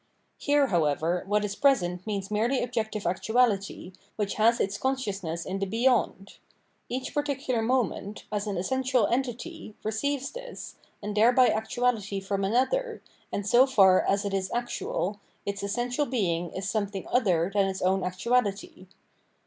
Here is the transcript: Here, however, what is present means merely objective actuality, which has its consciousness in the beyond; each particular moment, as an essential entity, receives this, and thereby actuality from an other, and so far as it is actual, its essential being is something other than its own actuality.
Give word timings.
Here, 0.39 0.65
however, 0.65 1.23
what 1.27 1.45
is 1.45 1.55
present 1.55 2.07
means 2.07 2.31
merely 2.31 2.63
objective 2.63 3.05
actuality, 3.05 3.93
which 4.15 4.33
has 4.33 4.59
its 4.59 4.79
consciousness 4.79 5.45
in 5.45 5.59
the 5.59 5.67
beyond; 5.67 6.37
each 6.89 7.13
particular 7.13 7.61
moment, 7.61 8.25
as 8.31 8.47
an 8.47 8.57
essential 8.57 9.05
entity, 9.09 9.75
receives 9.83 10.31
this, 10.31 10.73
and 11.03 11.15
thereby 11.15 11.49
actuality 11.49 12.19
from 12.19 12.43
an 12.43 12.55
other, 12.55 13.03
and 13.31 13.45
so 13.45 13.67
far 13.67 14.01
as 14.01 14.25
it 14.25 14.33
is 14.33 14.49
actual, 14.55 15.19
its 15.45 15.61
essential 15.61 16.07
being 16.07 16.49
is 16.49 16.67
something 16.67 17.05
other 17.11 17.51
than 17.53 17.67
its 17.67 17.83
own 17.83 18.03
actuality. 18.03 18.87